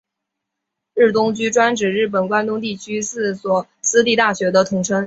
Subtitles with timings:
[0.95, 4.99] 日东驹专指日本关东地区四所私立大学的统称。